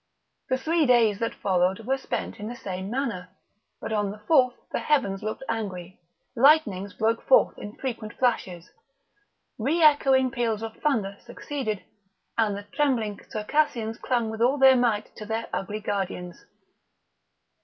The 0.49 0.57
three 0.57 0.87
days 0.87 1.19
that 1.19 1.35
followed 1.35 1.81
were 1.81 1.95
spent 1.95 2.39
in 2.39 2.47
the 2.47 2.55
same 2.55 2.89
manner; 2.89 3.29
but 3.79 3.93
on 3.93 4.09
the 4.09 4.17
fourth 4.27 4.55
the 4.71 4.79
heavens 4.79 5.21
looked 5.21 5.43
angry, 5.47 5.99
lightnings 6.35 6.91
broke 6.93 7.21
forth 7.21 7.55
in 7.59 7.75
frequent 7.75 8.13
flashes, 8.17 8.71
re 9.59 9.83
echoing 9.83 10.31
peals 10.31 10.63
of 10.63 10.75
thunder 10.77 11.17
succeeded, 11.23 11.83
and 12.35 12.57
the 12.57 12.63
trembling 12.73 13.19
Circassians 13.29 13.99
clung 13.99 14.31
with 14.31 14.41
all 14.41 14.57
their 14.57 14.75
might 14.75 15.15
to 15.17 15.25
their 15.27 15.47
ugly 15.53 15.79
guardians. 15.79 16.45